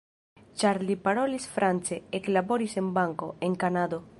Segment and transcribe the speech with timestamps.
[0.61, 4.03] Ĉar li parolis france, eklaboris en banko, en Kanado.